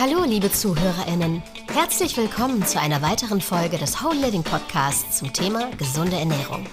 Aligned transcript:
Hallo, 0.00 0.24
liebe 0.24 0.50
ZuhörerInnen. 0.50 1.42
Herzlich 1.70 2.16
willkommen 2.16 2.64
zu 2.64 2.80
einer 2.80 3.02
weiteren 3.02 3.42
Folge 3.42 3.76
des 3.76 4.02
Whole 4.02 4.18
Living 4.18 4.42
Podcasts 4.42 5.18
zum 5.18 5.30
Thema 5.30 5.70
gesunde 5.76 6.16
Ernährung. 6.18 6.64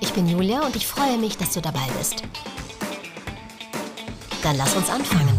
Ich 0.00 0.12
bin 0.12 0.26
Julia 0.26 0.66
und 0.66 0.74
ich 0.74 0.84
freue 0.84 1.16
mich, 1.16 1.36
dass 1.36 1.52
du 1.52 1.60
dabei 1.60 1.86
bist. 1.96 2.24
Dann 4.42 4.56
lass 4.56 4.74
uns 4.74 4.90
anfangen. 4.90 5.38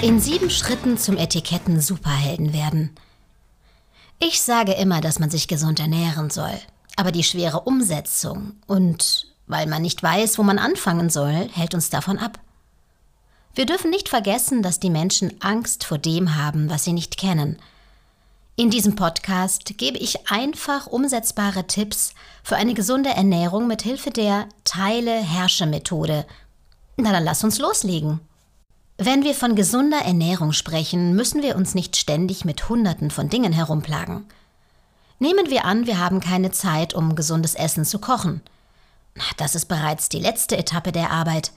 In 0.00 0.20
sieben 0.20 0.48
Schritten 0.48 0.96
zum 0.96 1.18
Etiketten 1.18 1.78
Superhelden 1.78 2.54
werden. 2.54 2.94
Ich 4.18 4.40
sage 4.40 4.72
immer, 4.72 5.02
dass 5.02 5.18
man 5.18 5.28
sich 5.28 5.46
gesund 5.46 5.78
ernähren 5.78 6.30
soll. 6.30 6.58
Aber 6.96 7.12
die 7.12 7.22
schwere 7.22 7.60
Umsetzung 7.60 8.54
und 8.66 9.33
weil 9.46 9.66
man 9.66 9.82
nicht 9.82 10.02
weiß, 10.02 10.38
wo 10.38 10.42
man 10.42 10.58
anfangen 10.58 11.10
soll, 11.10 11.48
hält 11.52 11.74
uns 11.74 11.90
davon 11.90 12.18
ab. 12.18 12.38
Wir 13.54 13.66
dürfen 13.66 13.90
nicht 13.90 14.08
vergessen, 14.08 14.62
dass 14.62 14.80
die 14.80 14.90
Menschen 14.90 15.40
Angst 15.40 15.84
vor 15.84 15.98
dem 15.98 16.36
haben, 16.36 16.70
was 16.70 16.84
sie 16.84 16.92
nicht 16.92 17.16
kennen. 17.16 17.58
In 18.56 18.70
diesem 18.70 18.94
Podcast 18.94 19.78
gebe 19.78 19.98
ich 19.98 20.30
einfach 20.30 20.86
umsetzbare 20.86 21.66
Tipps 21.66 22.14
für 22.42 22.56
eine 22.56 22.74
gesunde 22.74 23.10
Ernährung 23.10 23.66
mit 23.66 23.82
Hilfe 23.82 24.10
der 24.10 24.48
Teile-Herrsche-Methode. 24.64 26.24
Na 26.96 27.12
dann 27.12 27.24
lass 27.24 27.42
uns 27.42 27.58
loslegen. 27.58 28.20
Wenn 28.96 29.24
wir 29.24 29.34
von 29.34 29.56
gesunder 29.56 29.98
Ernährung 29.98 30.52
sprechen, 30.52 31.16
müssen 31.16 31.42
wir 31.42 31.56
uns 31.56 31.74
nicht 31.74 31.96
ständig 31.96 32.44
mit 32.44 32.68
Hunderten 32.68 33.10
von 33.10 33.28
Dingen 33.28 33.52
herumplagen. 33.52 34.24
Nehmen 35.18 35.50
wir 35.50 35.64
an, 35.64 35.86
wir 35.86 35.98
haben 35.98 36.20
keine 36.20 36.52
Zeit, 36.52 36.94
um 36.94 37.16
gesundes 37.16 37.56
Essen 37.56 37.84
zu 37.84 37.98
kochen. 37.98 38.40
Das 39.36 39.54
ist 39.54 39.66
bereits 39.66 40.08
die 40.08 40.18
letzte 40.18 40.56
Etappe 40.56 40.92
der 40.92 41.10
Arbeit. 41.10 41.52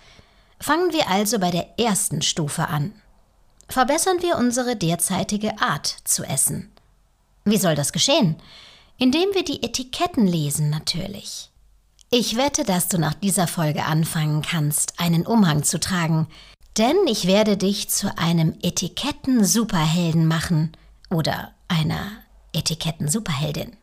Fangen 0.59 0.93
wir 0.93 1.09
also 1.09 1.39
bei 1.39 1.51
der 1.51 1.79
ersten 1.79 2.21
Stufe 2.21 2.67
an. 2.67 2.93
Verbessern 3.69 4.21
wir 4.21 4.37
unsere 4.37 4.75
derzeitige 4.75 5.59
Art 5.61 5.97
zu 6.03 6.23
essen. 6.23 6.71
Wie 7.45 7.57
soll 7.57 7.75
das 7.75 7.91
geschehen? 7.91 8.37
Indem 8.97 9.33
wir 9.33 9.43
die 9.43 9.63
Etiketten 9.63 10.25
lesen 10.25 10.69
natürlich. 10.69 11.49
Ich 12.09 12.37
wette, 12.37 12.63
dass 12.63 12.87
du 12.87 12.97
nach 12.97 13.13
dieser 13.13 13.47
Folge 13.47 13.83
anfangen 13.83 14.41
kannst, 14.41 14.99
einen 14.99 15.25
Umhang 15.25 15.63
zu 15.63 15.79
tragen, 15.79 16.27
denn 16.77 16.95
ich 17.07 17.27
werde 17.27 17.57
dich 17.57 17.89
zu 17.89 18.17
einem 18.17 18.55
Etiketten-Superhelden 18.61 20.25
machen 20.25 20.71
oder 21.09 21.53
einer 21.67 22.11
Etiketten-Superheldin. 22.53 23.75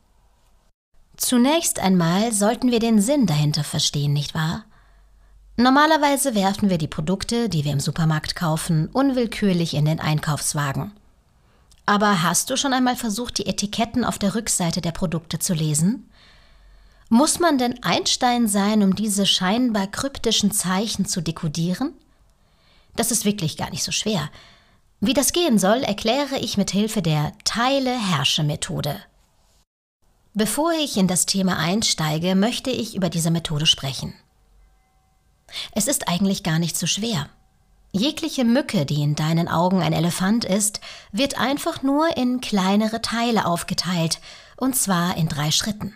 Zunächst 1.16 1.78
einmal 1.78 2.32
sollten 2.32 2.70
wir 2.70 2.80
den 2.80 3.00
Sinn 3.00 3.26
dahinter 3.26 3.64
verstehen, 3.64 4.12
nicht 4.12 4.34
wahr? 4.34 4.64
Normalerweise 5.56 6.34
werfen 6.34 6.70
wir 6.70 6.78
die 6.78 6.88
Produkte, 6.88 7.48
die 7.48 7.64
wir 7.64 7.72
im 7.72 7.80
Supermarkt 7.80 8.34
kaufen, 8.34 8.88
unwillkürlich 8.88 9.74
in 9.74 9.84
den 9.84 10.00
Einkaufswagen. 10.00 10.92
Aber 11.86 12.22
hast 12.22 12.50
du 12.50 12.56
schon 12.56 12.72
einmal 12.72 12.96
versucht, 12.96 13.38
die 13.38 13.46
Etiketten 13.46 14.04
auf 14.04 14.18
der 14.18 14.34
Rückseite 14.34 14.80
der 14.80 14.92
Produkte 14.92 15.38
zu 15.38 15.54
lesen? 15.54 16.10
Muss 17.08 17.38
man 17.38 17.58
denn 17.58 17.82
Einstein 17.84 18.48
sein, 18.48 18.82
um 18.82 18.96
diese 18.96 19.26
scheinbar 19.26 19.86
kryptischen 19.86 20.50
Zeichen 20.50 21.06
zu 21.06 21.20
dekodieren? 21.20 21.92
Das 22.96 23.12
ist 23.12 23.24
wirklich 23.24 23.56
gar 23.56 23.70
nicht 23.70 23.84
so 23.84 23.92
schwer. 23.92 24.30
Wie 25.00 25.14
das 25.14 25.32
gehen 25.32 25.58
soll, 25.58 25.82
erkläre 25.82 26.38
ich 26.38 26.56
mit 26.56 26.70
Hilfe 26.70 27.02
der 27.02 27.32
Teile-Herrsche-Methode. 27.44 28.96
Bevor 30.34 30.72
ich 30.72 30.96
in 30.96 31.06
das 31.06 31.26
Thema 31.26 31.58
einsteige, 31.58 32.34
möchte 32.34 32.70
ich 32.70 32.96
über 32.96 33.08
diese 33.08 33.30
Methode 33.30 33.66
sprechen. 33.66 34.14
Es 35.72 35.86
ist 35.86 36.08
eigentlich 36.08 36.42
gar 36.42 36.58
nicht 36.58 36.76
so 36.76 36.86
schwer. 36.88 37.28
Jegliche 37.92 38.44
Mücke, 38.44 38.84
die 38.84 39.00
in 39.00 39.14
deinen 39.14 39.46
Augen 39.46 39.80
ein 39.80 39.92
Elefant 39.92 40.44
ist, 40.44 40.80
wird 41.12 41.38
einfach 41.38 41.84
nur 41.84 42.16
in 42.16 42.40
kleinere 42.40 43.00
Teile 43.00 43.46
aufgeteilt, 43.46 44.18
und 44.56 44.74
zwar 44.74 45.16
in 45.16 45.28
drei 45.28 45.52
Schritten. 45.52 45.94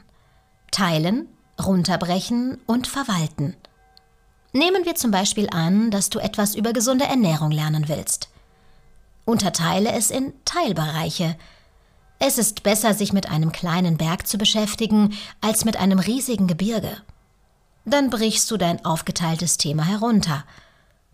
Teilen, 0.70 1.26
runterbrechen 1.60 2.60
und 2.66 2.86
verwalten. 2.86 3.56
Nehmen 4.52 4.84
wir 4.84 4.94
zum 4.94 5.10
Beispiel 5.10 5.48
an, 5.50 5.90
dass 5.90 6.10
du 6.10 6.20
etwas 6.20 6.54
über 6.54 6.72
gesunde 6.72 7.06
Ernährung 7.06 7.50
lernen 7.50 7.88
willst. 7.88 8.28
Unterteile 9.24 9.90
es 9.90 10.10
in 10.12 10.32
Teilbereiche. 10.44 11.36
Es 12.18 12.38
ist 12.38 12.62
besser, 12.62 12.94
sich 12.94 13.12
mit 13.12 13.30
einem 13.30 13.52
kleinen 13.52 13.96
Berg 13.96 14.26
zu 14.26 14.38
beschäftigen, 14.38 15.16
als 15.40 15.64
mit 15.64 15.76
einem 15.76 15.98
riesigen 15.98 16.46
Gebirge. 16.46 16.96
Dann 17.84 18.10
brichst 18.10 18.50
du 18.50 18.56
dein 18.56 18.84
aufgeteiltes 18.84 19.56
Thema 19.56 19.84
herunter. 19.84 20.44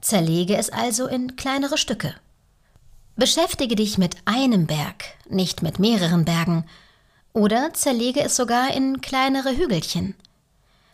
Zerlege 0.01 0.57
es 0.57 0.71
also 0.71 1.07
in 1.07 1.37
kleinere 1.37 1.79
Stücke. 1.79 2.15
Beschäftige 3.17 3.77
dich 3.77 3.97
mit 3.97 4.17
einem 4.25 4.67
Berg, 4.67 5.05
nicht 5.29 5.63
mit 5.63 5.79
mehreren 5.79 6.25
Bergen, 6.25 6.65
oder 7.33 7.73
zerlege 7.75 8.21
es 8.21 8.35
sogar 8.37 8.75
in 8.75 9.01
kleinere 9.01 9.57
Hügelchen. 9.57 10.15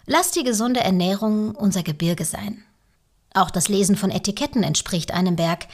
Lass 0.06 0.32
die 0.32 0.42
gesunde 0.42 0.80
Ernährung 0.80 1.54
unser 1.54 1.82
Gebirge 1.82 2.24
sein. 2.24 2.64
Auch 3.32 3.50
das 3.50 3.68
Lesen 3.68 3.96
von 3.96 4.10
Etiketten 4.10 4.62
entspricht 4.62 5.12
einem 5.12 5.36
Berg. 5.36 5.66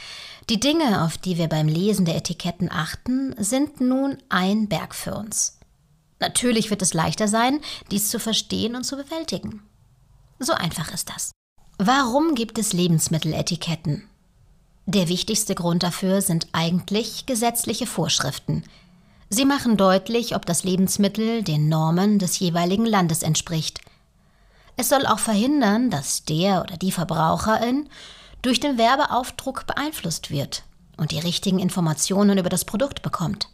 Die 0.49 0.59
Dinge, 0.61 1.03
auf 1.03 1.17
die 1.17 1.37
wir 1.37 1.49
beim 1.49 1.67
Lesen 1.67 2.05
der 2.05 2.15
Etiketten 2.15 2.71
achten, 2.71 3.35
sind 3.37 3.81
nun 3.81 4.17
ein 4.29 4.69
Berg 4.69 4.95
für 4.95 5.13
uns. 5.13 5.59
Natürlich 6.19 6.69
wird 6.69 6.81
es 6.81 6.93
leichter 6.93 7.27
sein, 7.27 7.59
dies 7.91 8.09
zu 8.09 8.19
verstehen 8.19 8.75
und 8.75 8.85
zu 8.85 8.95
bewältigen. 8.95 9.61
So 10.39 10.53
einfach 10.53 10.93
ist 10.93 11.09
das. 11.09 11.31
Warum 11.77 12.33
gibt 12.33 12.57
es 12.57 12.71
Lebensmitteletiketten? 12.71 14.03
Der 14.85 15.09
wichtigste 15.09 15.53
Grund 15.53 15.83
dafür 15.83 16.21
sind 16.21 16.47
eigentlich 16.53 17.25
gesetzliche 17.25 17.85
Vorschriften. 17.85 18.63
Sie 19.29 19.43
machen 19.43 19.75
deutlich, 19.75 20.33
ob 20.33 20.45
das 20.45 20.63
Lebensmittel 20.63 21.43
den 21.43 21.67
Normen 21.67 22.19
des 22.19 22.39
jeweiligen 22.39 22.85
Landes 22.85 23.21
entspricht. 23.21 23.81
Es 24.77 24.87
soll 24.87 25.05
auch 25.05 25.19
verhindern, 25.19 25.89
dass 25.89 26.23
der 26.23 26.61
oder 26.61 26.77
die 26.77 26.93
Verbraucherin 26.93 27.89
durch 28.47 28.61
den 28.61 28.77
Werbeaufdruck 28.77 29.67
beeinflusst 29.67 30.31
wird 30.31 30.63
und 30.95 31.11
die 31.11 31.19
richtigen 31.19 31.59
Informationen 31.59 32.37
über 32.37 32.47
das 32.47 32.63
Produkt 32.63 33.01
bekommt. 33.01 33.49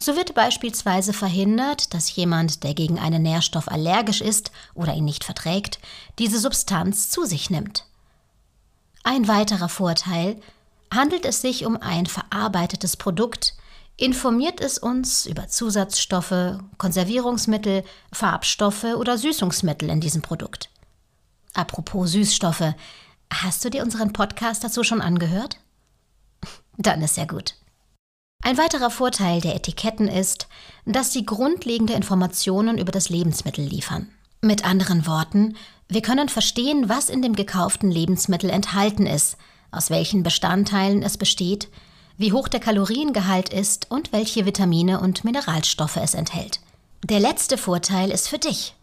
So 0.00 0.16
wird 0.16 0.34
beispielsweise 0.34 1.12
verhindert, 1.12 1.94
dass 1.94 2.16
jemand, 2.16 2.64
der 2.64 2.74
gegen 2.74 2.98
einen 2.98 3.22
Nährstoff 3.22 3.68
allergisch 3.68 4.20
ist 4.20 4.50
oder 4.74 4.92
ihn 4.92 5.04
nicht 5.04 5.22
verträgt, 5.22 5.78
diese 6.18 6.40
Substanz 6.40 7.10
zu 7.10 7.26
sich 7.26 7.48
nimmt. 7.48 7.84
Ein 9.04 9.28
weiterer 9.28 9.68
Vorteil 9.68 10.40
handelt 10.92 11.24
es 11.24 11.40
sich 11.40 11.64
um 11.64 11.76
ein 11.80 12.06
verarbeitetes 12.06 12.96
Produkt, 12.96 13.54
informiert 13.96 14.60
es 14.60 14.78
uns 14.78 15.26
über 15.26 15.46
Zusatzstoffe, 15.46 16.58
Konservierungsmittel, 16.76 17.84
Farbstoffe 18.12 18.82
oder 18.96 19.16
Süßungsmittel 19.16 19.88
in 19.88 20.00
diesem 20.00 20.22
Produkt. 20.22 20.70
Apropos 21.54 22.10
Süßstoffe, 22.10 22.74
hast 23.32 23.64
du 23.64 23.70
dir 23.70 23.82
unseren 23.82 24.12
Podcast 24.12 24.64
dazu 24.64 24.84
schon 24.84 25.00
angehört? 25.00 25.58
Dann 26.76 27.02
ist 27.02 27.16
ja 27.16 27.24
gut. 27.24 27.54
Ein 28.42 28.56
weiterer 28.56 28.90
Vorteil 28.90 29.40
der 29.40 29.56
Etiketten 29.56 30.08
ist, 30.08 30.48
dass 30.86 31.12
sie 31.12 31.26
grundlegende 31.26 31.94
Informationen 31.94 32.78
über 32.78 32.92
das 32.92 33.08
Lebensmittel 33.08 33.64
liefern. 33.64 34.08
Mit 34.40 34.64
anderen 34.64 35.06
Worten, 35.06 35.56
wir 35.88 36.02
können 36.02 36.28
verstehen, 36.28 36.88
was 36.88 37.08
in 37.08 37.22
dem 37.22 37.34
gekauften 37.34 37.90
Lebensmittel 37.90 38.50
enthalten 38.50 39.06
ist, 39.06 39.36
aus 39.70 39.90
welchen 39.90 40.22
Bestandteilen 40.22 41.02
es 41.02 41.18
besteht, 41.18 41.68
wie 42.16 42.32
hoch 42.32 42.48
der 42.48 42.60
Kaloriengehalt 42.60 43.48
ist 43.48 43.90
und 43.90 44.12
welche 44.12 44.46
Vitamine 44.46 45.00
und 45.00 45.24
Mineralstoffe 45.24 45.96
es 45.96 46.14
enthält. 46.14 46.60
Der 47.04 47.20
letzte 47.20 47.58
Vorteil 47.58 48.10
ist 48.10 48.28
für 48.28 48.38
dich. 48.38 48.74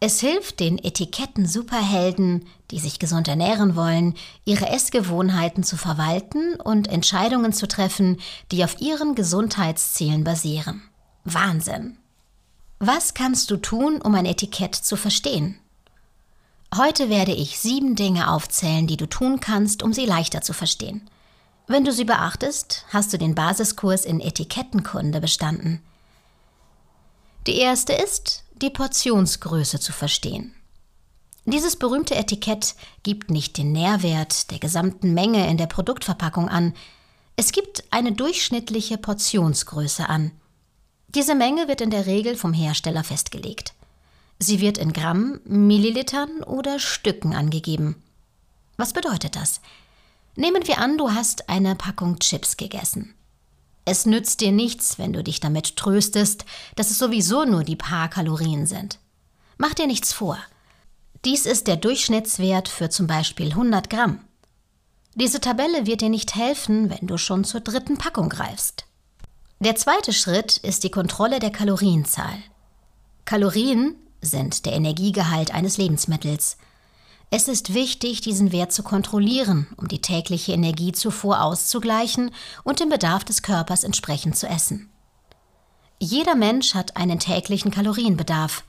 Es 0.00 0.20
hilft 0.20 0.60
den 0.60 0.78
Etiketten-Superhelden, 0.78 2.46
die 2.70 2.78
sich 2.78 2.98
gesund 2.98 3.28
ernähren 3.28 3.74
wollen, 3.74 4.14
ihre 4.44 4.68
Essgewohnheiten 4.68 5.64
zu 5.64 5.76
verwalten 5.76 6.56
und 6.56 6.88
Entscheidungen 6.88 7.52
zu 7.52 7.66
treffen, 7.66 8.20
die 8.52 8.64
auf 8.64 8.80
ihren 8.80 9.14
Gesundheitszielen 9.14 10.24
basieren. 10.24 10.82
Wahnsinn! 11.24 11.96
Was 12.80 13.14
kannst 13.14 13.50
du 13.50 13.56
tun, 13.56 14.02
um 14.02 14.14
ein 14.14 14.26
Etikett 14.26 14.74
zu 14.74 14.96
verstehen? 14.96 15.58
Heute 16.76 17.08
werde 17.08 17.32
ich 17.32 17.58
sieben 17.58 17.94
Dinge 17.94 18.30
aufzählen, 18.30 18.86
die 18.86 18.96
du 18.96 19.06
tun 19.06 19.40
kannst, 19.40 19.82
um 19.82 19.92
sie 19.92 20.06
leichter 20.06 20.42
zu 20.42 20.52
verstehen. 20.52 21.08
Wenn 21.66 21.84
du 21.84 21.92
sie 21.92 22.04
beachtest, 22.04 22.84
hast 22.90 23.12
du 23.12 23.16
den 23.16 23.34
Basiskurs 23.34 24.04
in 24.04 24.20
Etikettenkunde 24.20 25.20
bestanden. 25.20 25.82
Die 27.46 27.56
erste 27.56 27.92
ist, 27.92 28.43
die 28.54 28.70
Portionsgröße 28.70 29.80
zu 29.80 29.92
verstehen. 29.92 30.54
Dieses 31.44 31.76
berühmte 31.76 32.14
Etikett 32.14 32.74
gibt 33.02 33.30
nicht 33.30 33.58
den 33.58 33.72
Nährwert 33.72 34.50
der 34.50 34.58
gesamten 34.58 35.12
Menge 35.12 35.48
in 35.48 35.58
der 35.58 35.66
Produktverpackung 35.66 36.48
an, 36.48 36.74
es 37.36 37.50
gibt 37.50 37.82
eine 37.90 38.12
durchschnittliche 38.12 38.96
Portionsgröße 38.96 40.08
an. 40.08 40.30
Diese 41.08 41.34
Menge 41.34 41.68
wird 41.68 41.80
in 41.80 41.90
der 41.90 42.06
Regel 42.06 42.36
vom 42.36 42.52
Hersteller 42.52 43.02
festgelegt. 43.02 43.74
Sie 44.38 44.60
wird 44.60 44.78
in 44.78 44.92
Gramm, 44.92 45.40
Millilitern 45.44 46.42
oder 46.42 46.78
Stücken 46.78 47.34
angegeben. 47.34 48.02
Was 48.76 48.92
bedeutet 48.92 49.36
das? 49.36 49.60
Nehmen 50.36 50.66
wir 50.66 50.78
an, 50.78 50.98
du 50.98 51.12
hast 51.12 51.48
eine 51.48 51.74
Packung 51.74 52.18
Chips 52.18 52.56
gegessen. 52.56 53.14
Es 53.84 54.06
nützt 54.06 54.40
dir 54.40 54.52
nichts, 54.52 54.98
wenn 54.98 55.12
du 55.12 55.22
dich 55.22 55.40
damit 55.40 55.76
tröstest, 55.76 56.44
dass 56.76 56.90
es 56.90 56.98
sowieso 56.98 57.44
nur 57.44 57.64
die 57.64 57.76
paar 57.76 58.08
Kalorien 58.08 58.66
sind. 58.66 58.98
Mach 59.58 59.74
dir 59.74 59.86
nichts 59.86 60.12
vor. 60.12 60.38
Dies 61.24 61.46
ist 61.46 61.66
der 61.66 61.76
Durchschnittswert 61.76 62.68
für 62.68 62.90
zum 62.90 63.06
Beispiel 63.06 63.50
100 63.50 63.88
Gramm. 63.90 64.20
Diese 65.14 65.40
Tabelle 65.40 65.86
wird 65.86 66.00
dir 66.00 66.08
nicht 66.08 66.34
helfen, 66.34 66.90
wenn 66.90 67.06
du 67.06 67.18
schon 67.18 67.44
zur 67.44 67.60
dritten 67.60 67.98
Packung 67.98 68.28
greifst. 68.28 68.84
Der 69.60 69.76
zweite 69.76 70.12
Schritt 70.12 70.56
ist 70.58 70.82
die 70.82 70.90
Kontrolle 70.90 71.38
der 71.38 71.50
Kalorienzahl. 71.50 72.36
Kalorien 73.24 73.96
sind 74.20 74.66
der 74.66 74.72
Energiegehalt 74.72 75.54
eines 75.54 75.78
Lebensmittels. 75.78 76.58
Es 77.36 77.48
ist 77.48 77.74
wichtig, 77.74 78.20
diesen 78.20 78.52
Wert 78.52 78.70
zu 78.70 78.84
kontrollieren, 78.84 79.66
um 79.76 79.88
die 79.88 80.00
tägliche 80.00 80.52
Energiezufuhr 80.52 81.42
auszugleichen 81.42 82.30
und 82.62 82.78
den 82.78 82.90
Bedarf 82.90 83.24
des 83.24 83.42
Körpers 83.42 83.82
entsprechend 83.82 84.36
zu 84.36 84.46
essen. 84.46 84.88
Jeder 85.98 86.36
Mensch 86.36 86.74
hat 86.74 86.96
einen 86.96 87.18
täglichen 87.18 87.72
Kalorienbedarf. 87.72 88.62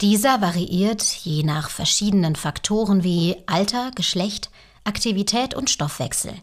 Dieser 0.00 0.40
variiert 0.40 1.04
je 1.04 1.44
nach 1.44 1.70
verschiedenen 1.70 2.34
Faktoren 2.34 3.04
wie 3.04 3.36
Alter, 3.46 3.92
Geschlecht, 3.94 4.50
Aktivität 4.82 5.54
und 5.54 5.70
Stoffwechsel. 5.70 6.34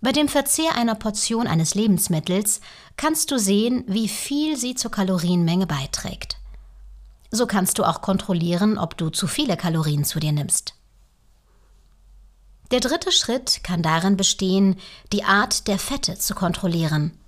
Bei 0.00 0.10
dem 0.10 0.26
Verzehr 0.26 0.74
einer 0.74 0.96
Portion 0.96 1.46
eines 1.46 1.76
Lebensmittels 1.76 2.60
kannst 2.96 3.30
du 3.30 3.38
sehen, 3.38 3.84
wie 3.86 4.08
viel 4.08 4.56
sie 4.56 4.74
zur 4.74 4.90
Kalorienmenge 4.90 5.68
beiträgt. 5.68 6.41
So 7.32 7.46
kannst 7.46 7.78
du 7.78 7.84
auch 7.84 8.02
kontrollieren, 8.02 8.78
ob 8.78 8.96
du 8.96 9.08
zu 9.08 9.26
viele 9.26 9.56
Kalorien 9.56 10.04
zu 10.04 10.20
dir 10.20 10.32
nimmst. 10.32 10.74
Der 12.70 12.80
dritte 12.80 13.10
Schritt 13.10 13.64
kann 13.64 13.82
darin 13.82 14.16
bestehen, 14.16 14.76
die 15.12 15.24
Art 15.24 15.66
der 15.66 15.78
Fette 15.78 16.18
zu 16.18 16.34
kontrollieren. 16.34 17.18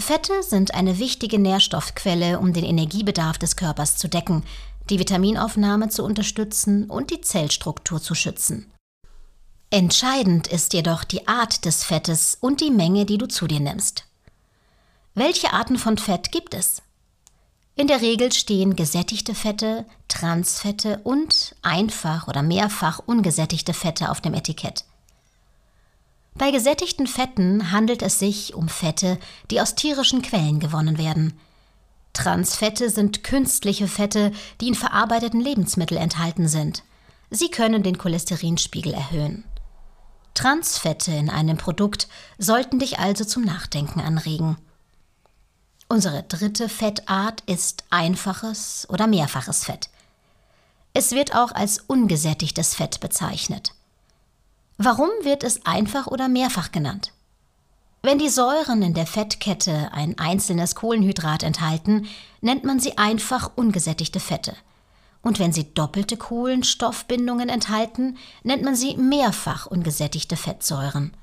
Fette 0.00 0.42
sind 0.44 0.74
eine 0.74 0.98
wichtige 0.98 1.38
Nährstoffquelle, 1.40 2.38
um 2.38 2.52
den 2.52 2.64
Energiebedarf 2.64 3.38
des 3.38 3.56
Körpers 3.56 3.96
zu 3.96 4.08
decken, 4.08 4.44
die 4.88 5.00
Vitaminaufnahme 5.00 5.88
zu 5.88 6.04
unterstützen 6.04 6.88
und 6.88 7.10
die 7.10 7.20
Zellstruktur 7.20 8.00
zu 8.00 8.14
schützen. 8.14 8.72
Entscheidend 9.70 10.46
ist 10.46 10.72
jedoch 10.72 11.04
die 11.04 11.28
Art 11.28 11.64
des 11.64 11.84
Fettes 11.84 12.38
und 12.40 12.60
die 12.60 12.70
Menge, 12.70 13.04
die 13.04 13.18
du 13.18 13.26
zu 13.26 13.46
dir 13.46 13.60
nimmst. 13.60 14.04
Welche 15.14 15.52
Arten 15.52 15.76
von 15.76 15.98
Fett 15.98 16.32
gibt 16.32 16.54
es? 16.54 16.82
In 17.78 17.86
der 17.86 18.00
Regel 18.00 18.32
stehen 18.32 18.74
gesättigte 18.74 19.36
Fette, 19.36 19.84
Transfette 20.08 20.98
und 21.04 21.54
einfach 21.62 22.26
oder 22.26 22.42
mehrfach 22.42 22.98
ungesättigte 23.06 23.72
Fette 23.72 24.10
auf 24.10 24.20
dem 24.20 24.34
Etikett. 24.34 24.84
Bei 26.34 26.50
gesättigten 26.50 27.06
Fetten 27.06 27.70
handelt 27.70 28.02
es 28.02 28.18
sich 28.18 28.52
um 28.52 28.68
Fette, 28.68 29.16
die 29.52 29.60
aus 29.60 29.76
tierischen 29.76 30.22
Quellen 30.22 30.58
gewonnen 30.58 30.98
werden. 30.98 31.38
Transfette 32.14 32.90
sind 32.90 33.22
künstliche 33.22 33.86
Fette, 33.86 34.32
die 34.60 34.66
in 34.66 34.74
verarbeiteten 34.74 35.40
Lebensmitteln 35.40 36.00
enthalten 36.00 36.48
sind. 36.48 36.82
Sie 37.30 37.48
können 37.48 37.84
den 37.84 37.96
Cholesterinspiegel 37.96 38.92
erhöhen. 38.92 39.44
Transfette 40.34 41.12
in 41.12 41.30
einem 41.30 41.58
Produkt 41.58 42.08
sollten 42.38 42.80
dich 42.80 42.98
also 42.98 43.24
zum 43.24 43.44
Nachdenken 43.44 44.00
anregen. 44.00 44.56
Unsere 45.90 46.22
dritte 46.22 46.68
Fettart 46.68 47.42
ist 47.46 47.84
einfaches 47.88 48.86
oder 48.90 49.06
mehrfaches 49.06 49.64
Fett. 49.64 49.88
Es 50.92 51.12
wird 51.12 51.34
auch 51.34 51.52
als 51.52 51.78
ungesättigtes 51.78 52.74
Fett 52.74 53.00
bezeichnet. 53.00 53.72
Warum 54.76 55.08
wird 55.22 55.42
es 55.42 55.64
einfach 55.64 56.06
oder 56.06 56.28
mehrfach 56.28 56.72
genannt? 56.72 57.12
Wenn 58.02 58.18
die 58.18 58.28
Säuren 58.28 58.82
in 58.82 58.92
der 58.92 59.06
Fettkette 59.06 59.90
ein 59.92 60.18
einzelnes 60.18 60.74
Kohlenhydrat 60.74 61.42
enthalten, 61.42 62.06
nennt 62.42 62.64
man 62.64 62.80
sie 62.80 62.98
einfach 62.98 63.52
ungesättigte 63.56 64.20
Fette. 64.20 64.54
Und 65.22 65.38
wenn 65.38 65.54
sie 65.54 65.72
doppelte 65.72 66.18
Kohlenstoffbindungen 66.18 67.48
enthalten, 67.48 68.18
nennt 68.42 68.62
man 68.62 68.76
sie 68.76 68.94
mehrfach 68.98 69.66
ungesättigte 69.66 70.36
Fettsäuren. 70.36 71.14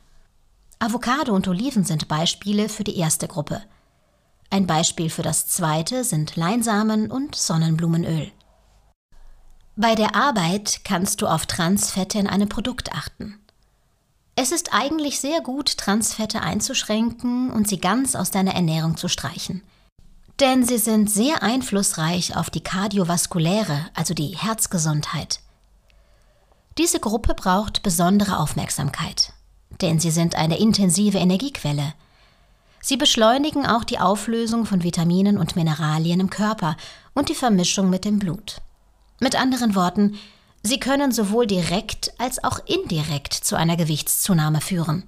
Avocado 0.80 1.36
und 1.36 1.48
Oliven 1.48 1.84
sind 1.84 2.08
Beispiele 2.08 2.68
für 2.68 2.84
die 2.84 2.98
erste 2.98 3.28
Gruppe– 3.28 3.62
ein 4.50 4.68
Beispiel 4.68 5.10
für 5.10 5.24
das 5.24 5.48
zweite 5.48 6.04
sind 6.04 6.36
Leinsamen 6.36 7.12
und 7.12 7.36
Sonnenblumenöl. 7.36 8.32
Bei 9.76 9.96
der 9.96 10.16
Arbeit 10.16 10.82
kannst 10.86 11.22
du 11.22 11.28
auf 11.28 11.46
Transfette 11.46 12.20
in 12.20 12.28
einem 12.28 12.48
Produkt 12.48 12.94
achten. 12.94 13.40
Es 14.38 14.52
ist 14.52 14.74
eigentlich 14.74 15.20
sehr 15.20 15.42
gut, 15.42 15.78
Transfette 15.78 16.42
einzuschränken 16.42 17.52
und 17.52 17.68
sie 17.68 17.80
ganz 17.80 18.16
aus 18.16 18.32
deiner 18.32 18.54
Ernährung 18.54 18.98
zu 18.98 19.08
streichen. 19.08 19.64
Denn 20.40 20.66
sie 20.66 20.78
sind 20.78 21.10
sehr 21.10 21.44
einflussreich 21.44 22.36
auf 22.36 22.50
die 22.50 22.62
kardiovaskuläre, 22.62 23.88
also 23.94 24.14
die 24.14 24.38
Herzgesundheit. 24.38 25.40
Diese 26.78 27.00
Gruppe 27.00 27.34
braucht 27.34 27.84
besondere 27.84 28.40
Aufmerksamkeit, 28.40 29.32
denn 29.82 30.00
sie 30.00 30.12
sind 30.12 30.36
eine 30.36 30.60
intensive 30.60 31.18
Energiequelle– 31.18 31.94
Sie 32.88 32.98
beschleunigen 32.98 33.66
auch 33.66 33.84
die 33.84 33.98
Auflösung 33.98 34.68
von 34.68 34.84
Vitaminen 34.84 35.40
und 35.40 35.56
Mineralien 35.56 36.20
im 36.20 36.30
Körper 36.30 36.78
und 37.16 37.30
die 37.30 37.34
Vermischung 37.34 37.90
mit 37.90 38.06
dem 38.06 38.20
Blut. 38.20 38.62
Mit 39.20 39.34
anderen 39.34 39.74
Worten, 39.74 40.20
sie 40.62 40.80
können 40.80 41.12
sowohl 41.12 41.48
direkt 41.48 42.14
als 42.20 42.44
auch 42.44 42.60
indirekt 42.68 43.34
zu 43.34 43.56
einer 43.56 43.76
Gewichtszunahme 43.76 44.62
führen. 44.62 45.02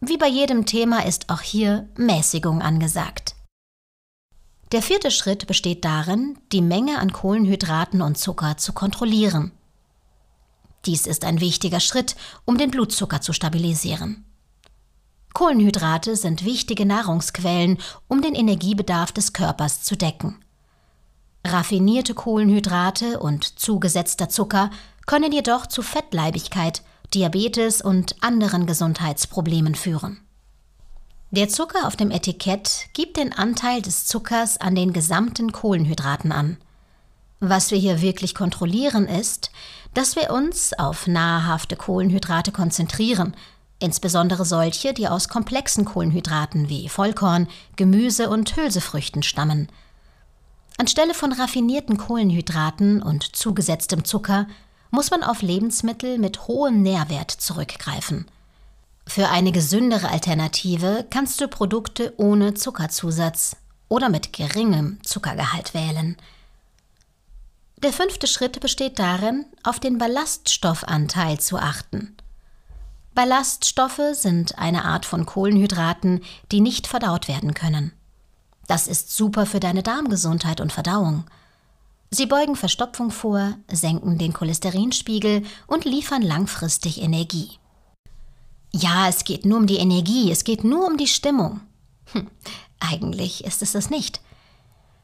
Wie 0.00 0.16
bei 0.16 0.26
jedem 0.26 0.64
Thema 0.64 1.04
ist 1.04 1.28
auch 1.28 1.42
hier 1.42 1.86
Mäßigung 1.98 2.62
angesagt. 2.62 3.34
Der 4.72 4.80
vierte 4.80 5.10
Schritt 5.10 5.46
besteht 5.46 5.84
darin, 5.84 6.38
die 6.50 6.62
Menge 6.62 6.98
an 6.98 7.12
Kohlenhydraten 7.12 8.00
und 8.00 8.16
Zucker 8.16 8.56
zu 8.56 8.72
kontrollieren. 8.72 9.52
Dies 10.86 11.06
ist 11.06 11.26
ein 11.26 11.42
wichtiger 11.42 11.80
Schritt, 11.80 12.16
um 12.46 12.56
den 12.56 12.70
Blutzucker 12.70 13.20
zu 13.20 13.34
stabilisieren. 13.34 14.24
Kohlenhydrate 15.36 16.16
sind 16.16 16.46
wichtige 16.46 16.86
Nahrungsquellen, 16.86 17.76
um 18.08 18.22
den 18.22 18.34
Energiebedarf 18.34 19.12
des 19.12 19.34
Körpers 19.34 19.82
zu 19.82 19.94
decken. 19.94 20.42
Raffinierte 21.46 22.14
Kohlenhydrate 22.14 23.20
und 23.20 23.58
zugesetzter 23.58 24.30
Zucker 24.30 24.70
können 25.04 25.32
jedoch 25.32 25.66
zu 25.66 25.82
Fettleibigkeit, 25.82 26.80
Diabetes 27.12 27.82
und 27.82 28.16
anderen 28.22 28.64
Gesundheitsproblemen 28.64 29.74
führen. 29.74 30.22
Der 31.32 31.50
Zucker 31.50 31.86
auf 31.86 31.96
dem 31.96 32.10
Etikett 32.10 32.86
gibt 32.94 33.18
den 33.18 33.34
Anteil 33.34 33.82
des 33.82 34.06
Zuckers 34.06 34.58
an 34.58 34.74
den 34.74 34.94
gesamten 34.94 35.52
Kohlenhydraten 35.52 36.32
an. 36.32 36.56
Was 37.40 37.70
wir 37.70 37.78
hier 37.78 38.00
wirklich 38.00 38.34
kontrollieren 38.34 39.06
ist, 39.06 39.50
dass 39.92 40.16
wir 40.16 40.30
uns 40.30 40.72
auf 40.72 41.06
nahrhafte 41.06 41.76
Kohlenhydrate 41.76 42.52
konzentrieren, 42.52 43.36
insbesondere 43.78 44.44
solche, 44.44 44.94
die 44.94 45.08
aus 45.08 45.28
komplexen 45.28 45.84
Kohlenhydraten 45.84 46.68
wie 46.68 46.88
Vollkorn, 46.88 47.48
Gemüse 47.76 48.30
und 48.30 48.56
Hülsefrüchten 48.56 49.22
stammen. 49.22 49.68
Anstelle 50.78 51.14
von 51.14 51.32
raffinierten 51.32 51.96
Kohlenhydraten 51.96 53.02
und 53.02 53.36
zugesetztem 53.36 54.04
Zucker 54.04 54.46
muss 54.90 55.10
man 55.10 55.22
auf 55.22 55.42
Lebensmittel 55.42 56.18
mit 56.18 56.48
hohem 56.48 56.82
Nährwert 56.82 57.30
zurückgreifen. 57.30 58.26
Für 59.06 59.28
eine 59.28 59.52
gesündere 59.52 60.08
Alternative 60.08 61.06
kannst 61.10 61.40
du 61.40 61.48
Produkte 61.48 62.12
ohne 62.16 62.54
Zuckerzusatz 62.54 63.56
oder 63.88 64.08
mit 64.08 64.32
geringem 64.32 64.98
Zuckergehalt 65.02 65.74
wählen. 65.74 66.16
Der 67.82 67.92
fünfte 67.92 68.26
Schritt 68.26 68.60
besteht 68.60 68.98
darin, 68.98 69.44
auf 69.62 69.78
den 69.78 69.98
Ballaststoffanteil 69.98 71.38
zu 71.38 71.58
achten. 71.58 72.16
Ballaststoffe 73.16 74.12
sind 74.12 74.58
eine 74.58 74.84
Art 74.84 75.06
von 75.06 75.24
Kohlenhydraten, 75.24 76.20
die 76.52 76.60
nicht 76.60 76.86
verdaut 76.86 77.28
werden 77.28 77.54
können. 77.54 77.92
Das 78.66 78.86
ist 78.86 79.16
super 79.16 79.46
für 79.46 79.58
deine 79.58 79.82
Darmgesundheit 79.82 80.60
und 80.60 80.70
Verdauung. 80.70 81.24
Sie 82.10 82.26
beugen 82.26 82.56
Verstopfung 82.56 83.10
vor, 83.10 83.54
senken 83.72 84.18
den 84.18 84.34
Cholesterinspiegel 84.34 85.44
und 85.66 85.86
liefern 85.86 86.20
langfristig 86.20 87.00
Energie. 87.00 87.52
Ja, 88.70 89.08
es 89.08 89.24
geht 89.24 89.46
nur 89.46 89.58
um 89.58 89.66
die 89.66 89.78
Energie, 89.78 90.30
es 90.30 90.44
geht 90.44 90.62
nur 90.62 90.86
um 90.86 90.98
die 90.98 91.08
Stimmung. 91.08 91.62
Hm, 92.12 92.28
eigentlich 92.80 93.44
ist 93.46 93.62
es 93.62 93.72
das 93.72 93.88
nicht. 93.88 94.20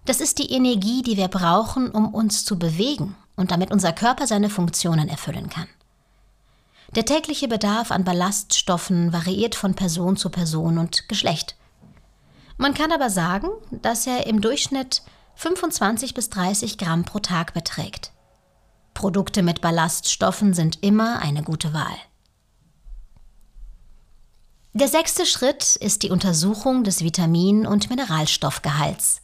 Das 0.05 0.21
ist 0.21 0.39
die 0.39 0.53
Energie, 0.53 1.01
die 1.01 1.17
wir 1.17 1.29
brauchen, 1.29 1.91
um 1.91 2.13
uns 2.13 2.45
zu 2.45 2.59
bewegen 2.59 3.17
und 3.37 3.53
damit 3.53 3.71
unser 3.71 3.95
Körper 3.95 4.27
seine 4.27 4.51
Funktionen 4.51 5.09
erfüllen 5.09 5.49
kann. 5.49 5.69
Der 6.95 7.07
tägliche 7.07 7.49
Bedarf 7.49 7.91
an 7.91 8.05
Ballaststoffen 8.05 9.15
variiert 9.15 9.55
von 9.55 9.75
Person 9.75 10.19
zu 10.19 10.29
Person 10.29 10.77
und 10.77 11.09
Geschlecht. 11.09 11.57
Man 12.59 12.75
kann 12.75 12.93
aber 12.93 13.09
sagen, 13.09 13.49
dass 13.71 14.07
er 14.07 14.27
im 14.27 14.43
Durchschnitt 14.43 15.03
25 15.37 16.13
bis 16.13 16.29
30 16.29 16.77
Gramm 16.77 17.05
pro 17.05 17.19
Tag 17.19 17.55
beträgt. 17.55 18.13
Produkte 18.93 19.43
mit 19.43 19.63
Ballaststoffen 19.63 20.53
sind 20.53 20.83
immer 20.83 21.21
eine 21.21 21.43
gute 21.43 21.73
Wahl. 21.73 21.97
Der 24.75 24.89
sechste 24.89 25.25
Schritt 25.25 25.77
ist 25.77 26.03
die 26.03 26.11
Untersuchung 26.11 26.85
des 26.85 27.03
Vitamin- 27.03 27.67
und 27.67 27.89
Mineralstoffgehalts. 27.89 29.22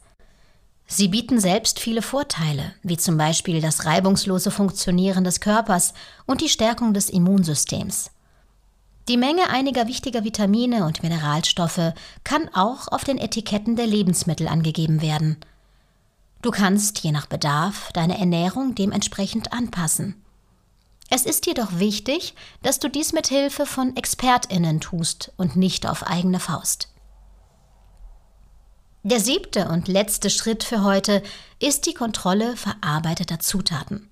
Sie 0.91 1.07
bieten 1.07 1.39
selbst 1.39 1.79
viele 1.79 2.01
Vorteile, 2.01 2.73
wie 2.81 2.97
zum 2.97 3.15
Beispiel 3.15 3.61
das 3.61 3.85
reibungslose 3.85 4.49
Funktionieren 4.49 5.23
des 5.23 5.39
Körpers 5.39 5.93
und 6.25 6.41
die 6.41 6.49
Stärkung 6.49 6.95
des 6.95 7.11
Immunsystems. 7.11 8.09
Die 9.07 9.15
Menge 9.15 9.51
einiger 9.51 9.87
wichtiger 9.87 10.23
Vitamine 10.23 10.85
und 10.85 11.03
Mineralstoffe 11.03 11.93
kann 12.23 12.49
auch 12.55 12.87
auf 12.87 13.03
den 13.03 13.19
Etiketten 13.19 13.75
der 13.75 13.85
Lebensmittel 13.85 14.47
angegeben 14.47 15.03
werden. 15.03 15.37
Du 16.41 16.49
kannst 16.49 16.99
je 16.99 17.11
nach 17.11 17.27
Bedarf 17.27 17.91
deine 17.93 18.17
Ernährung 18.17 18.73
dementsprechend 18.73 19.53
anpassen. 19.53 20.15
Es 21.11 21.23
ist 21.25 21.45
jedoch 21.45 21.77
wichtig, 21.77 22.33
dass 22.63 22.79
du 22.79 22.89
dies 22.89 23.13
mit 23.13 23.27
Hilfe 23.27 23.67
von 23.67 23.95
Expertinnen 23.95 24.79
tust 24.79 25.33
und 25.37 25.55
nicht 25.55 25.87
auf 25.87 26.07
eigene 26.07 26.39
Faust. 26.39 26.87
Der 29.03 29.21
siebte 29.21 29.69
und 29.69 29.87
letzte 29.87 30.29
Schritt 30.29 30.63
für 30.63 30.83
heute 30.83 31.23
ist 31.59 31.85
die 31.85 31.93
Kontrolle 31.93 32.57
verarbeiteter 32.57 33.39
Zutaten. 33.39 34.09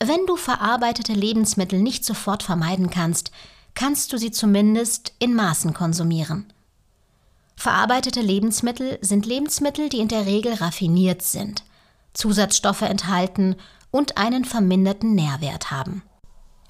Wenn 0.00 0.26
du 0.26 0.36
verarbeitete 0.36 1.12
Lebensmittel 1.12 1.80
nicht 1.80 2.04
sofort 2.04 2.44
vermeiden 2.44 2.88
kannst, 2.88 3.32
kannst 3.74 4.12
du 4.12 4.16
sie 4.16 4.30
zumindest 4.30 5.12
in 5.18 5.34
Maßen 5.34 5.74
konsumieren. 5.74 6.52
Verarbeitete 7.56 8.20
Lebensmittel 8.20 8.98
sind 9.00 9.26
Lebensmittel, 9.26 9.88
die 9.88 9.98
in 9.98 10.08
der 10.08 10.26
Regel 10.26 10.54
raffiniert 10.54 11.22
sind, 11.22 11.64
Zusatzstoffe 12.14 12.82
enthalten 12.82 13.56
und 13.90 14.18
einen 14.18 14.44
verminderten 14.44 15.16
Nährwert 15.16 15.72
haben. 15.72 16.02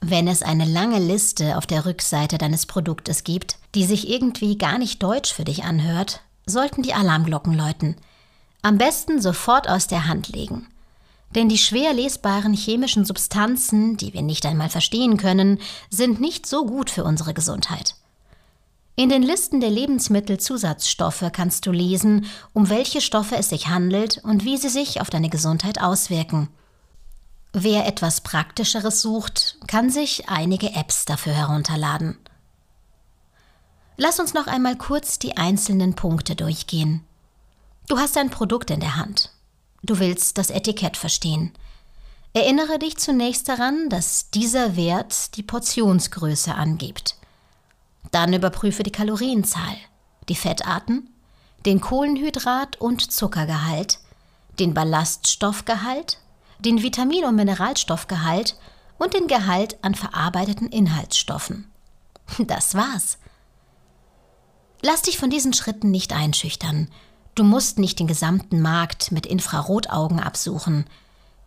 Wenn 0.01 0.27
es 0.27 0.43
eine 0.43 0.65
lange 0.65 1.01
Liste 1.01 1.59
auf 1.59 1.67
der 1.67 1.85
Rückseite 1.85 2.39
deines 2.39 2.65
Produktes 2.65 3.25
gibt, 3.25 3.59
die 3.75 3.85
sich 3.85 4.09
irgendwie 4.09 4.57
gar 4.57 4.79
nicht 4.79 5.03
deutsch 5.03 5.35
für 5.35 5.45
dich 5.45 5.65
anhört, 5.65 6.23
sollten 6.49 6.83
die 6.83 6.95
Alarmglocken 6.95 7.55
läuten. 7.55 7.97
Am 8.63 8.79
besten 8.79 9.21
sofort 9.21 9.69
aus 9.69 9.87
der 9.87 10.07
Hand 10.07 10.29
legen. 10.29 10.67
Denn 11.35 11.49
die 11.49 11.59
schwer 11.59 11.93
lesbaren 11.93 12.55
chemischen 12.55 13.05
Substanzen, 13.05 13.97
die 13.97 14.15
wir 14.15 14.23
nicht 14.23 14.47
einmal 14.47 14.71
verstehen 14.71 15.17
können, 15.19 15.61
sind 15.91 16.21
nicht 16.21 16.47
so 16.47 16.65
gut 16.65 16.91
für 16.91 17.05
unsere 17.05 17.35
Gesundheit. 17.35 17.95
In 18.97 19.11
den 19.11 19.23
Listen 19.23 19.61
der 19.61 19.71
Lebensmittelzusatzstoffe 19.71 21.25
kannst 21.33 21.67
du 21.67 21.71
lesen, 21.71 22.27
um 22.53 22.69
welche 22.69 23.01
Stoffe 23.01 23.37
es 23.37 23.51
sich 23.51 23.69
handelt 23.69 24.19
und 24.25 24.45
wie 24.45 24.57
sie 24.57 24.71
sich 24.71 25.01
auf 25.01 25.09
deine 25.09 25.29
Gesundheit 25.29 25.81
auswirken. 25.81 26.49
Wer 27.53 27.87
etwas 27.87 28.23
Praktischeres 28.23 29.01
sucht, 29.01 29.57
kann 29.69 29.91
sich 29.91 30.29
einige 30.29 30.75
Apps 30.75 31.05
dafür 31.05 31.33
herunterladen. 31.33 32.19
Lass 34.01 34.21
uns 34.21 34.33
noch 34.33 34.47
einmal 34.47 34.77
kurz 34.77 35.19
die 35.19 35.37
einzelnen 35.37 35.95
Punkte 35.95 36.37
durchgehen. 36.37 37.05
Du 37.89 37.99
hast 37.99 38.17
ein 38.17 38.31
Produkt 38.31 38.71
in 38.71 38.79
der 38.79 38.95
Hand. 38.95 39.33
Du 39.83 39.99
willst 39.99 40.39
das 40.39 40.51
Etikett 40.51 40.97
verstehen. 40.97 41.53
Erinnere 42.33 42.79
dich 42.79 42.97
zunächst 42.99 43.49
daran, 43.49 43.89
dass 43.89 44.31
dieser 44.31 44.77
Wert 44.77 45.35
die 45.35 45.43
Portionsgröße 45.43 46.55
angibt. 46.55 47.17
Dann 48.13 48.33
überprüfe 48.33 48.85
die 48.85 48.93
Kalorienzahl, 48.93 49.77
die 50.29 50.37
Fettarten, 50.37 51.11
den 51.67 51.81
Kohlenhydrat- 51.81 52.77
und 52.77 53.11
Zuckergehalt, 53.11 53.99
den 54.61 54.75
Ballaststoffgehalt, 54.75 56.19
den 56.61 56.85
Vitamin- 56.85 57.25
und 57.25 57.35
Mineralstoffgehalt 57.35 58.57
und 58.97 59.13
den 59.15 59.27
Gehalt 59.27 59.77
an 59.83 59.97
verarbeiteten 59.97 60.69
Inhaltsstoffen. 60.69 61.69
Das 62.39 62.77
war's. 62.77 63.19
Lass 64.81 65.03
dich 65.03 65.19
von 65.19 65.31
diesen 65.31 65.53
Schritten 65.53 65.91
nicht 65.91 66.13
einschüchtern. 66.13 66.89
Du 67.35 67.45
musst 67.45 67.79
nicht 67.79 67.99
den 67.99 68.07
gesamten 68.07 68.61
Markt 68.61 69.13
mit 69.13 69.27
Infrarotaugen 69.27 70.21
absuchen. 70.21 70.87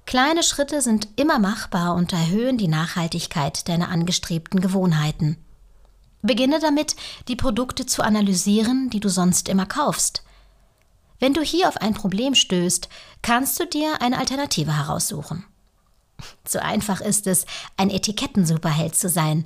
Kleine 0.06 0.44
Schritte 0.44 0.82
sind 0.82 1.08
immer 1.16 1.40
machbar 1.40 1.96
und 1.96 2.12
erhöhen 2.12 2.58
die 2.58 2.68
Nachhaltigkeit 2.68 3.68
deiner 3.70 3.90
angestrebten 3.90 4.60
Gewohnheiten. 4.60 5.38
Beginne 6.22 6.60
damit, 6.60 6.96
die 7.28 7.36
Produkte 7.36 7.86
zu 7.86 8.04
analysieren, 8.04 8.90
die 8.90 9.00
du 9.00 9.10
sonst 9.10 9.50
immer 9.50 9.66
kaufst. 9.66 10.24
Wenn 11.20 11.34
du 11.34 11.42
hier 11.42 11.68
auf 11.68 11.78
ein 11.78 11.94
Problem 11.94 12.36
stößt, 12.36 12.90
kannst 13.22 13.60
du 13.60 13.66
dir 13.66 14.02
eine 14.02 14.18
Alternative 14.18 14.76
heraussuchen. 14.76 15.46
So 16.48 16.60
einfach 16.60 17.02
ist 17.02 17.26
es, 17.26 17.48
ein 17.78 17.90
Etikettensuperheld 17.90 18.96
zu 18.96 19.10
sein. 19.10 19.46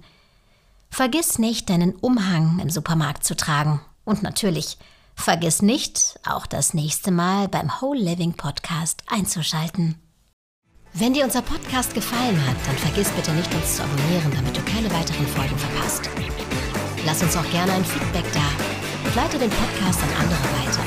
Vergiss 0.96 1.40
nicht, 1.40 1.70
deinen 1.70 1.94
Umhang 1.94 2.60
im 2.60 2.70
Supermarkt 2.70 3.26
zu 3.26 3.36
tragen. 3.36 3.82
Und 4.06 4.24
natürlich, 4.24 4.78
Vergiss 5.14 5.62
nicht, 5.62 6.18
auch 6.26 6.46
das 6.46 6.74
nächste 6.74 7.12
Mal 7.12 7.50
beim 7.50 7.82
Whole 7.82 8.00
Living 8.00 8.32
Podcast 8.32 9.04
einzuschalten. 9.10 9.96
Wenn 10.94 11.14
dir 11.14 11.26
unser 11.26 11.42
Podcast 11.42 11.94
gefallen 11.94 12.40
hat, 12.48 12.56
dann 12.66 12.78
vergiss 12.78 13.10
bitte 13.10 13.34
nicht, 13.34 13.54
uns 13.54 13.76
zu 13.76 13.84
abonnieren, 13.84 14.32
damit 14.34 14.56
du 14.56 14.62
keine 14.62 14.90
weiteren 14.90 15.28
Folgen 15.28 15.58
verpasst. 15.58 16.10
Lass 17.06 17.22
uns 17.22 17.36
auch 17.36 17.52
gerne 17.52 17.74
ein 17.74 17.84
Feedback 17.84 18.32
da 18.32 18.48
und 19.06 19.16
leite 19.16 19.38
den 19.38 19.50
Podcast 19.50 20.00
an 20.02 20.24
andere 20.24 20.44
weiter. 20.64 20.84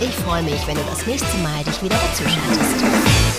Ich 0.00 0.14
freue 0.22 0.44
mich, 0.44 0.64
wenn 0.68 0.76
du 0.76 0.84
das 0.84 1.04
nächste 1.04 1.36
Mal 1.38 1.64
dich 1.64 1.82
wieder 1.82 1.96
dazu 1.96 2.22
schaltest. 2.22 3.31